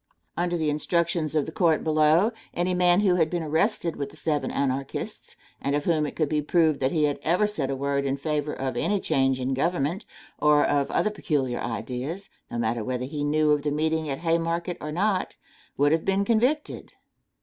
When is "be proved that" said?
6.27-6.91